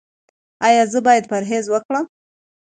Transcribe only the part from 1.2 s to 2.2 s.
پرهیز وکړم؟